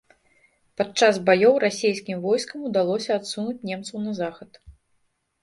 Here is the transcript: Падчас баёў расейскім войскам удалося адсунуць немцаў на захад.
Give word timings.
Падчас 0.79 1.19
баёў 1.27 1.59
расейскім 1.63 2.17
войскам 2.23 2.65
удалося 2.71 3.11
адсунуць 3.19 3.65
немцаў 3.71 3.97
на 4.09 4.17
захад. 4.23 4.51